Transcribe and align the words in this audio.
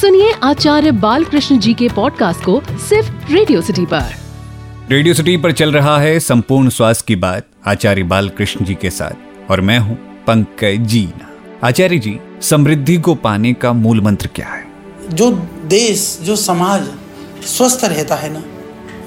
सुनिए 0.00 0.32
आचार्य 0.42 0.90
बालकृष्ण 0.94 1.58
जी 1.58 1.72
के 1.74 1.88
पॉडकास्ट 1.88 2.44
को 2.44 2.60
सिर्फ़ 2.78 3.32
रेडियो 3.32 3.60
सिटी 3.60 3.84
पर। 3.86 4.14
रेडियो 4.90 5.14
सिटी 5.14 5.36
पर 5.36 5.52
चल 5.52 5.72
रहा 5.72 5.98
है 5.98 6.18
संपूर्ण 6.20 6.68
स्वास्थ्य 6.68 7.04
की 7.08 7.16
बात 7.16 7.46
आचार्य 7.66 8.02
बालकृष्ण 8.02 8.64
जी 8.64 8.74
के 8.74 8.90
साथ। 8.90 9.50
और 9.50 9.60
मैं 9.60 9.78
हूँ 9.78 9.96
पंकज 10.26 10.86
जीना। 10.86 11.30
आचार्य 11.66 11.98
जी 11.98 12.18
समृद्धि 12.42 12.96
को 12.96 13.14
पाने 13.14 13.52
का 13.52 13.72
मूल 13.72 14.00
मंत्र 14.00 14.28
क्या 14.34 14.46
है? 14.46 14.64
जो 15.10 15.30
देश 15.66 16.18
जो 16.22 16.36
समाज 16.36 16.88
स्वस्थ 17.46 17.84
रहता 17.84 18.14
है 18.14 18.32
ना 18.32 18.42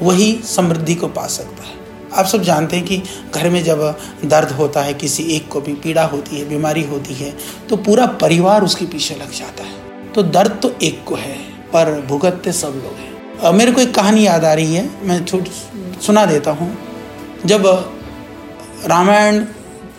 वही 0.01 0.33
समृद्धि 0.45 0.95
को 0.95 1.07
पा 1.09 1.25
सकता 1.27 1.63
है। 1.63 1.75
आप 2.13 2.25
सब 2.25 2.43
जानते 2.43 2.75
हैं 2.75 2.85
कि 2.85 3.01
घर 3.35 3.49
में 3.49 3.63
जब 3.63 3.79
दर्द 4.25 4.51
होता 4.51 4.81
है 4.81 4.93
किसी 4.93 5.23
एक 5.35 5.47
को 5.47 5.61
भी 5.61 5.73
पीड़ा 5.73 6.05
होती 6.05 6.39
है 6.39 6.49
बीमारी 6.49 6.83
होती 6.83 7.13
है 7.13 7.33
तो 7.69 7.77
पूरा 7.77 8.05
परिवार 8.21 8.63
उसके 8.63 8.85
पीछे 8.85 9.15
लग 9.15 9.31
जाता 9.31 9.63
है। 9.63 9.79
तो 10.15 10.23
दर्द 10.23 10.59
तो 10.63 10.73
एक 10.83 11.03
को 11.05 11.15
है, 11.15 11.35
पर 11.73 12.01
भुगतते 12.07 12.51
सब 12.51 12.73
लोग 12.75 12.95
हैं। 12.95 13.51
मेरे 13.53 13.71
को 13.71 13.81
एक 13.81 13.93
कहानी 13.95 14.25
याद 14.25 14.45
आ 14.45 14.53
रही 14.53 14.75
है, 14.75 14.89
मैं 15.03 15.23
छोट 15.25 15.47
सुना 16.01 16.25
देता 16.25 16.51
हूँ। 16.51 16.77
जब 17.45 17.65
रामायण 18.85 19.43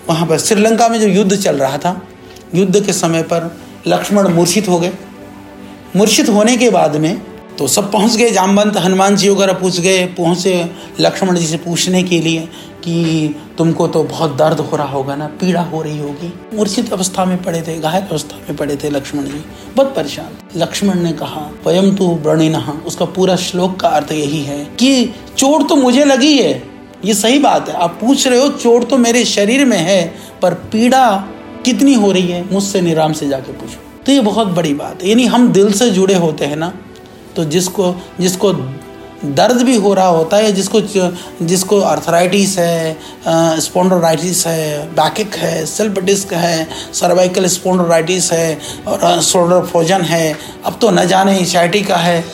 वहाँ 0.08 0.26
पर 0.26 0.38
श्रीलंका 0.38 0.88
में 0.88 0.98
जो 1.00 1.06
युद्ध 1.06 1.36
चल 1.36 1.56
रहा 1.56 1.78
था, 1.78 2.00
युद्ध 2.54 2.84
के 2.86 2.92
समय 2.92 3.22
पर 3.22 3.50
लक्ष्मण 3.86 4.28
मूर्छित 4.28 4.68
हो 4.68 4.78
गए। 4.80 4.92
मूर्छित 5.96 6.28
होने 6.28 6.56
के 6.56 6.70
बाद 6.70 6.96
में 6.96 7.20
तो 7.58 7.66
सब 7.68 7.90
पहुँच 7.92 8.16
गए 8.16 8.30
जामवंत 8.30 8.76
हनुमान 8.76 9.16
जी 9.16 9.28
वगैरह 9.28 9.52
पूछ 9.52 9.80
गए, 9.80 10.04
पहुँचे 10.08 10.70
लक्ष्मण 11.00 11.36
जी 11.36 11.46
से 11.46 11.56
पूछने 11.56 12.02
के 12.02 12.20
लिए। 12.20 12.48
कि 12.84 13.34
तुमको 13.58 13.86
तो 13.88 14.02
बहुत 14.04 14.36
दर्द 14.36 14.60
हो 14.60 14.76
रहा 14.76 14.88
होगा 14.88 15.14
ना, 15.16 15.26
पीड़ा 15.40 15.62
हो 15.62 15.82
रही 15.82 15.98
होगी। 15.98 16.32
मूर्छित 16.54 16.92
अवस्था 16.92 17.24
में 17.24 17.42
पड़े 17.42 17.62
थे, 17.62 17.78
घायल 17.78 18.02
अवस्था 18.02 18.36
में 18.38 18.56
पड़े 18.56 18.76
थे 18.76 18.90
लक्ष्मण 18.90 19.24
जी। 19.24 19.44
बहुत 19.76 19.94
परेशान 19.96 20.36
लक्ष्मण 20.56 21.00
ने 21.00 21.12
कहा 21.12 21.48
वयम 21.66 21.94
तू 21.96 22.08
व्रणिन। 22.16 22.56
उसका 22.56 23.04
पूरा 23.06 23.36
श्लोक 23.38 23.78
का 23.80 23.88
अर्थ 23.90 24.12
यही 24.12 24.42
है 24.42 24.64
कि 24.78 25.04
चोट 25.38 25.68
तो 25.68 25.76
मुझे 25.76 26.04
लगी 26.04 26.36
है। 26.38 26.52
ये 27.04 27.14
सही 27.14 27.38
बात 27.38 27.68
है। 27.68 27.74
आप 27.74 27.98
पूछ 28.00 28.26
रहे 28.26 28.40
हो, 28.40 28.48
चोट 28.50 28.88
तो 28.90 28.96
मेरे 28.98 29.24
शरीर 29.26 29.64
में 29.64 29.78
है, 29.78 30.14
पर 30.42 30.54
पीड़ा 30.72 31.04
कितनी 31.64 31.94
हो 31.94 32.12
रही 32.12 32.28
है? 32.28 32.44
मुझसे 32.52 32.80
निराम 32.80 33.12
से 33.12 33.28
जाके 33.28 33.52
पूछो। 33.52 33.80
तो 34.06 34.12
ये 34.12 34.20
बहुत 34.20 34.48
बड़ी 34.48 34.74
बात 34.74 35.02
है। 35.02 35.08
यानी 35.08 35.26
हम 35.26 35.52
दिल 35.52 35.72
से 35.72 35.90
जुड़े 35.90 36.14
होते 36.16 36.44
हैं 36.44 36.56
ना 36.56 36.72
तो 37.36 37.44
जिसको 37.44 37.94
जिसको 38.20 38.52
दर्द 39.24 39.62
भी 39.62 39.76
हो 39.76 39.94
रहा 39.94 40.06
होता 40.06 40.36
है 40.36 40.52
जिसको 40.52 40.80
जिसको 41.42 41.78
अर्थराइटिस 41.80 42.58
है 42.58 42.96
स्पोंडोराइटिस 43.60 44.46
है 44.46 44.86
बैकिक 44.92 45.34
है 45.34 45.64
सेल्फ 45.66 45.98
डिस्क 45.98 46.32
है 46.32 46.68
सर्वाइकल 46.92 47.46
स्पोंडोराइटिस 47.46 48.32
है 48.32 48.58
और 48.88 49.20
शोल्डर 49.22 49.66
फ्रोजन 49.66 50.02
है। 50.02 50.36
अब 50.64 50.78
तो 50.80 50.90
न 50.90 51.06
जाने 51.06 51.38
एच 51.38 51.52
का 51.88 51.96
है। 51.96 52.24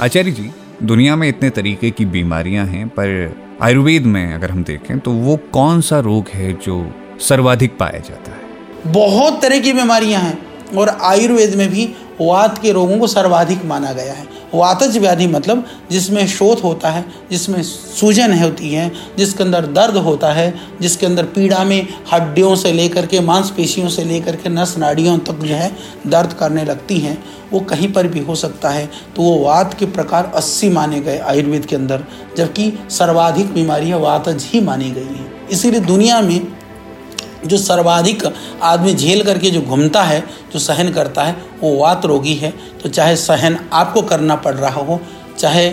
आचार्य 0.00 0.30
जी 0.30 0.50
दुनिया 0.82 1.16
में 1.16 1.28
इतने 1.28 1.50
तरीके 1.50 1.90
की 1.90 2.04
बीमारियाँ 2.04 2.66
हैं 2.66 2.88
पर 2.88 3.36
आयुर्वेद 3.62 4.06
में 4.06 4.34
अगर 4.34 4.50
हम 4.50 4.64
देखें 4.64 4.98
तो 4.98 5.12
वो 5.12 5.36
कौन 5.52 5.80
सा 5.80 5.98
रोग 5.98 6.28
है 6.34 6.52
जो 6.52 6.94
सर्वाधिक 7.20 7.76
पाया 7.78 7.98
जाता 7.98 8.30
है? 8.30 8.92
बहुत 8.92 9.40
तरह 9.42 9.58
की 9.58 9.72
बीमारियाँ 9.72 10.22
हैं 10.22 10.38
और 10.76 10.88
आयुर्वेद 11.02 11.54
में 11.54 11.68
भी 11.70 11.84
वात 12.20 12.58
के 12.58 12.72
रोगों 12.72 12.98
को 12.98 13.06
सर्वाधिक 13.06 13.64
माना 13.64 13.92
गया 13.92 14.12
है। 14.12 14.26
वातज 14.54 14.98
व्याधि 14.98 15.26
मतलब 15.26 15.66
जिसमें 15.90 16.26
शोथ 16.26 16.64
होता 16.64 16.90
है, 16.90 17.04
जिसमें 17.30 17.62
सूजन 17.62 18.42
होती 18.42 18.70
है, 18.70 18.92
जिसके 19.18 19.44
अंदर 19.44 19.66
दर्द 19.66 19.96
होता 19.96 20.32
है, 20.32 20.54
जिसके 20.80 21.06
अंदर 21.06 21.24
पीड़ा 21.24 21.64
में 21.64 21.88
हड्डियों 22.12 22.56
से 22.56 22.72
लेकर 22.72 23.06
के 23.06 23.20
मांसपेशियों 23.20 23.88
से 23.88 24.04
लेकर 24.04 24.36
के 24.36 24.48
नस 24.48 24.78
नाड़ियों 24.78 25.18
तक 25.18 25.34
जो 25.34 25.54
है 25.54 25.76
दर्द 26.06 26.32
करने 26.32 26.64
लगती 26.64 26.98
हैं, 26.98 27.24
वो 27.52 27.60
कहीं 27.60 27.92
पर 27.92 28.06
भी 28.06 28.20
हो 28.20 28.34
सकता 28.34 28.70
है। 28.70 28.86
तो 29.16 29.22
वो 29.22 29.38
वात 29.38 29.74
के 29.74 29.86
प्रकार 29.86 30.32
80 30.34 30.68
माने 30.68 31.00
गए 31.00 31.18
आयुर्वेद 31.18 31.66
के 31.66 31.76
अंदर, 31.76 32.04
जबकि 32.36 32.72
सर्वाधिक 32.90 33.52
बीमारियाँ 33.52 33.98
वातज 33.98 34.44
ही 34.44 34.60
मानी 34.60 34.90
गई 34.90 35.02
हैं। 35.02 35.48
इसीलिए 35.48 35.80
दुनिया 35.80 36.20
में 36.20 36.53
जो 37.46 37.56
सर्वाधिक 37.58 38.22
आदमी 38.62 38.94
झेल 38.94 39.22
करके 39.24 39.50
जो 39.50 39.60
घूमता 39.60 40.02
है, 40.02 40.20
जो 40.52 40.58
सहन 40.58 40.92
करता 40.92 41.24
है, 41.24 41.36
वो 41.60 41.74
वात 41.76 42.06
रोगी 42.06 42.34
है। 42.34 42.52
तो 42.82 42.88
चाहे 42.88 43.16
सहन 43.16 43.58
आपको 43.72 44.02
करना 44.02 44.36
पड़ 44.36 44.54
रहा 44.54 44.80
हो, 44.80 45.00
चाहे 45.38 45.68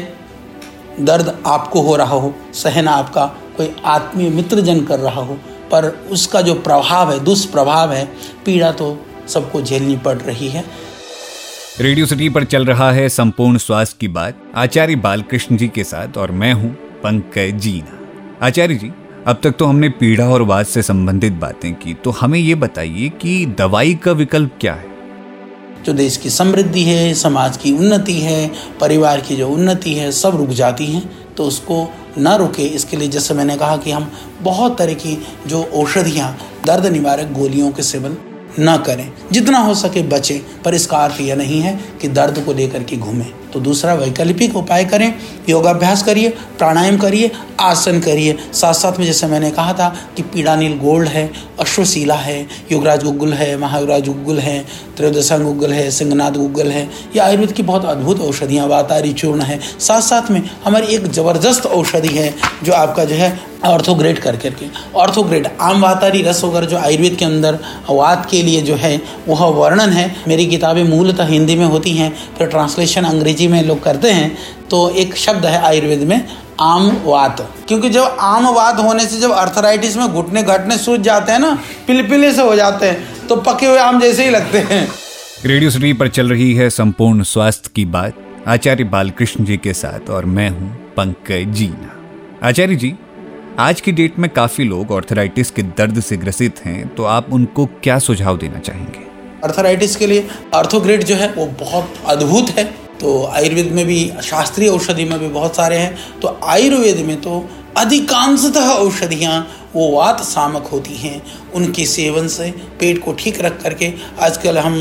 दर्द 0.99 1.37
आपको 1.47 1.81
हो 1.81 1.95
रहा 1.95 2.15
हो, 2.15 2.33
सहन 2.53 2.87
आपका 2.87 3.25
कोई 3.57 3.73
आत्मीय 3.85 4.29
मित्रजन 4.29 4.83
कर 4.85 4.99
रहा 4.99 5.21
हो, 5.21 5.33
पर 5.71 5.87
उसका 6.11 6.41
जो 6.41 6.53
प्रभाव 6.53 7.11
है, 7.11 7.19
दुष्प्रभाव 7.19 7.93
है, 7.93 8.05
पीड़ा 8.45 8.71
तो 8.71 8.97
सबको 9.27 9.61
झेलनी 9.61 9.97
पड़ 9.97 10.17
रही 10.17 10.49
है। 10.49 10.63
रेडियो 11.79 12.05
सिटी 12.05 12.29
पर 12.29 12.43
चल 12.43 12.65
रहा 12.65 12.91
है 12.91 13.07
संपूर्ण 13.09 13.57
स्वास्थ्य 13.57 13.97
की 13.99 14.07
बात। 14.07 14.41
आचार्य 14.55 14.95
बालकृष्ण 14.95 15.57
जी 15.57 15.67
के 15.67 15.83
साथ 15.83 16.17
और 16.17 16.31
मैं 16.31 16.53
हूँ 16.53 16.71
पंकज 17.03 17.59
जीना। 17.59 18.45
आचार्य 18.45 18.75
जी 18.75 18.91
अब 19.27 19.39
तक 19.43 19.51
तो 19.51 19.65
हमने 19.65 19.87
पीड़ा 19.89 20.27
और 20.29 20.41
वाद 20.41 20.65
से 20.65 20.81
संबंधित 20.81 21.33
बातें 21.33 21.73
की 21.73 21.93
तो 21.93 22.11
हमें 22.11 22.37
ये 22.39 22.55
बताइए 22.55 23.09
कि 23.21 23.45
दवाई 23.57 23.93
का 23.95 24.11
विकल्प 24.11 24.51
क्या 24.61 24.73
है? 24.73 24.85
जो 25.85 25.93
देश 25.93 26.17
की 26.17 26.29
समृद्धि 26.29 26.83
है, 26.83 27.13
समाज 27.13 27.57
की 27.57 27.71
उन्नति 27.71 28.13
है, 28.13 28.51
परिवार 28.79 29.21
की 29.21 29.35
जो 29.35 29.49
उन्नति 29.49 29.93
है, 29.93 30.11
सब 30.11 30.35
रुक 30.35 30.49
जाती 30.49 30.85
हैं 30.85 31.35
तो 31.35 31.43
उसको 31.43 31.87
न 32.17 32.35
रुके। 32.37 32.63
इसके 32.63 32.97
लिए 32.97 33.07
जैसे 33.07 33.33
मैंने 33.33 33.57
कहा 33.57 33.77
कि 33.77 33.91
हम 33.91 34.11
बहुत 34.41 34.77
तरह 34.77 34.93
की 34.93 35.17
जो 35.47 35.63
औषधियाँ, 35.63 36.37
दर्द 36.65 36.85
निवारक 36.85 37.31
गोलियों 37.31 37.71
के 37.71 37.83
सेवन 37.83 38.17
न 38.59 38.77
करें। 38.77 39.11
जितना 39.31 39.59
हो 39.59 39.75
सके 39.75 40.03
बचें, 40.03 40.39
पर 40.63 40.75
इसका 40.75 40.97
अर्थ 40.97 41.21
यह 41.21 41.35
नहीं 41.35 41.61
है 41.61 41.79
कि 42.01 42.07
दर्द 42.07 42.43
को 42.45 42.53
लेकर 42.53 42.83
के 42.83 42.97
घूमें। 42.97 43.31
तो 43.53 43.59
दूसरा 43.59 43.93
वैकल्पिक 43.93 44.55
उपाय 44.55 44.85
करें, 44.85 45.13
योगाभ्यास 45.49 46.03
करिए, 46.03 46.29
प्राणायाम 46.57 46.97
करिए, 46.97 47.31
आसन 47.59 47.99
करिए। 47.99 48.37
साथ 48.53 48.73
साथ 48.73 48.99
में 48.99 49.05
जैसे 49.05 49.27
मैंने 49.27 49.51
कहा 49.51 49.73
था 49.73 49.93
कि 50.17 50.23
पीड़ानील 50.23 50.77
गोल्ड 50.77 51.07
है 51.07 51.29
अश्वशीला 51.59 52.15
है, 52.15 52.45
युगराज 52.71 53.03
गुग्गुल 53.03 53.33
है, 53.33 53.55
महायुगराज 53.57 54.07
गुग्गुल 54.07 54.39
है 54.39 54.59
त्रयोदशा 54.97 55.37
गुग्गुल 55.37 55.73
है 55.73 55.89
सिंहनाथ 55.91 56.31
गुग्गुल 56.31 56.67
है, 56.67 56.83
ये 57.15 57.19
आयुर्वेद 57.19 57.51
की 57.51 57.63
बहुत 57.63 57.85
अद्भुत 57.85 58.21
औषधियाँ, 58.21 58.67
वातारी 58.67 59.13
चूर्ण 59.13 59.41
है। 59.41 59.59
साथ 59.79 60.01
साथ 60.01 60.31
में 60.31 60.41
हमारी 60.65 60.95
एक 60.95 61.07
ज़बरदस्त 61.09 61.65
औषधि 61.67 62.17
है, 62.17 62.33
जो 62.63 62.73
आपका 62.73 63.05
जो 63.05 63.15
है 63.15 63.39
ऑर्थोग्रेड 63.65 64.19
कर 64.19 64.35
करके। 64.35 64.65
ऑर्थोग्रेड 64.95 65.47
आम 65.61 65.81
वातारी 65.81 66.21
रस 66.21 66.43
वगैरह 66.43 66.65
जो 66.65 66.77
आयुर्वेद 66.77 67.15
के 67.15 67.25
अंदर 67.25 67.57
वात 67.89 68.25
के 68.31 68.41
लिए 68.43 68.61
जो 68.61 68.75
है, 68.75 69.01
वह 69.27 69.43
वर्णन 69.47 69.89
है। 69.89 70.09
मेरी 70.27 70.45
किताबें 70.47 70.83
मूलतः 70.83 71.25
हिंदी 71.25 71.55
में 71.55 71.65
होती 71.65 71.91
हैं 71.91 72.11
फिर 72.37 72.47
ट्रांसलेशन 72.47 73.03
अंग्रेज़ी 73.03 73.40
में 73.47 73.61
लोग 73.63 73.83
करते 73.83 74.11
हैं 74.11 74.37
तो 74.69 74.89
एक 74.89 75.15
शब्द 75.15 75.45
है 75.45 75.61
आयुर्वेद 75.61 75.99
में 75.99 76.27
आम 76.59 76.89
वात 77.05 77.41
क्योंकि 77.67 77.89
जब 77.89 78.17
आम 78.19 78.47
वात 78.47 78.79
होने 78.79 79.05
से 79.05 79.19
जब 79.19 79.31
अर्थराइटिस 79.31 79.97
में 79.97 80.07
घुटने 80.07 80.43
घटने 80.43 80.77
सूझ 80.77 80.99
जाते 80.99 81.31
हैं 81.31 81.39
ना 81.39 81.53
पिलपिले 81.87 82.31
से 82.31 82.41
हो 82.41 82.55
जाते 82.55 82.85
हैं 82.85 83.27
तो 83.27 83.35
पके 83.35 83.65
हुए 83.65 83.77
आम 83.77 83.99
जैसे 84.01 84.23
ही 84.23 84.29
लगते 84.29 84.57
हैं। 84.57 84.87
रेडियो 85.45 85.69
सिटी 85.69 85.93
पर 85.93 86.07
चल 86.07 86.29
रही 86.29 86.53
है 86.53 86.69
संपूर्ण 86.69 87.23
स्वास्थ्य 87.23 87.71
की 87.75 87.85
बात 87.85 88.13
आचार्य 88.47 88.83
बालकृष्ण 88.83 89.45
जी 89.45 89.57
के 89.57 89.73
साथ 89.73 90.09
और 90.09 90.25
मैं 90.25 90.49
हूँ 90.49 90.69
पंकज 90.97 91.53
जीना 91.53 92.47
आचार्य 92.47 92.75
जी 92.75 92.93
आज 93.59 93.81
की 93.81 93.91
डेट 93.91 94.19
में 94.19 94.29
काफ़ी 94.29 94.63
लोग 94.63 94.91
ऑर्थराइटिस 94.91 95.51
के 95.51 95.61
दर्द 95.61 95.99
से 95.99 96.17
ग्रसित 96.17 96.59
हैं 96.65 96.87
तो 96.95 97.03
आप 97.03 97.33
उनको 97.33 97.65
क्या 97.65 97.97
सुझाव 97.99 98.37
देना 98.37 98.59
चाहेंगे? 98.59 99.09
अर्थराइटिस 99.43 99.95
के 99.95 100.07
लिए 100.07 100.27
अर्थोग्रेड 100.53 101.03
जो 101.03 101.15
है 101.15 101.31
वो 101.33 101.45
बहुत 101.59 101.93
अद्भुत 102.05 102.49
है। 102.49 102.63
तो 103.01 103.23
आयुर्वेद 103.25 103.71
में 103.71 103.85
भी 103.85 104.11
शास्त्रीय 104.23 104.69
औषधि 104.69 105.05
में 105.05 105.19
भी 105.19 105.27
बहुत 105.29 105.55
सारे 105.55 105.77
हैं। 105.77 106.19
तो 106.19 106.37
आयुर्वेद 106.43 106.97
में 106.97 107.15
तो 107.21 107.49
अधिकांशतः 107.77 108.69
औषधियाँ 108.69 109.47
वो 109.75 109.89
वात 109.91 110.21
सामक 110.21 110.67
होती 110.67 110.95
हैं। 110.95 111.21
उनके 111.55 111.85
सेवन 111.85 112.27
से 112.27 112.49
पेट 112.79 113.03
को 113.03 113.13
ठीक 113.13 113.41
रख 113.41 113.61
करके 113.61 113.91
आजकल 114.19 114.57
हम 114.57 114.75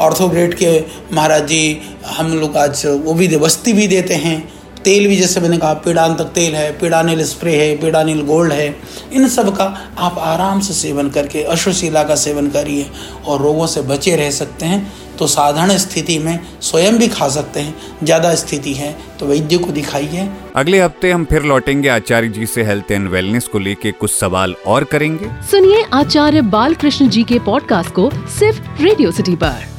ऑर्थोग्रेड 0.00 0.54
के 0.54 0.78
महाराज 1.12 1.46
जी 1.48 1.80
हम 2.06 2.32
लोग 2.32 2.56
आज 2.56 2.82
वो 2.86 3.14
भी 3.14 3.28
दे, 3.28 3.36
बस्ती 3.36 3.72
भी 3.72 3.86
देते 3.88 4.14
हैं। 4.16 4.61
तेल 4.84 5.06
भी 5.08 5.16
जैसे 5.16 5.40
मैंने 5.40 5.58
कहा 5.58 5.74
पीड़ान 5.84 6.14
तक 6.16 6.32
तेल 6.34 6.54
है 6.54 6.70
पीड़ानिल 6.78 7.24
स्प्रे 7.24 7.56
है 7.56 7.76
पीड़ानिल 7.78 8.22
गोल्ड 8.26 8.52
है 8.52 8.66
इन 9.12 9.28
सब 9.28 9.54
का 9.56 9.64
आप 9.98 10.18
आराम 10.20 10.60
से 10.60 10.74
सेवन 10.74 11.10
करके 11.10 11.42
अश्वशीला 11.52 12.02
का 12.02 12.14
सेवन 12.16 12.50
करिए 12.50 12.90
और 13.26 13.40
रोगों 13.42 13.66
से 13.66 13.82
बचे 13.84 14.16
रह 14.16 14.30
सकते 14.32 14.66
हैं। 14.66 14.92
तो 15.18 15.26
साधारण 15.26 15.76
स्थिति 15.78 16.18
में 16.18 16.38
स्वयं 16.62 16.98
भी 16.98 17.08
खा 17.08 17.28
सकते 17.28 17.60
हैं। 17.60 17.74
ज़्यादा 18.02 18.34
स्थिति 18.34 18.72
है 18.74 18.94
तो 19.20 19.26
वैद्य 19.26 19.58
को 19.58 19.72
दिखाइए। 19.72 20.28
अगले 20.56 20.80
हफ़्ते 20.80 21.10
हम 21.10 21.24
फिर 21.24 21.42
लौटेंगे। 21.42 21.88
आचार्य 21.88 22.28
जी 22.28 22.46
से 22.46 22.62
हेल्थ 22.64 22.90
एंड 22.92 23.08
वेलनेस 23.08 23.46
को 23.46 23.58
लेके 23.58 23.92
कुछ 23.92 24.12
सवाल 24.12 24.54
और 24.66 24.84
करेंगे। 24.84 25.30
सुनिए 25.50 25.84
आचार्य 25.94 26.40
बाल 26.48 26.74
कृष्ण 26.74 27.08
जी 27.08 27.22
के 27.24 27.38
पॉडकास्ट 27.46 27.90
को 27.90 28.10
सिर्फ़ 28.38 28.82
रेडियो 28.82 29.10
सिटी 29.10 29.36
पर। 29.36 29.71